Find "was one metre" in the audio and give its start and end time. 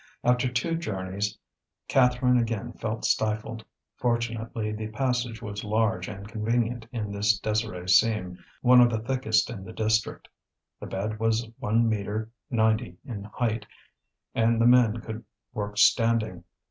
11.19-12.31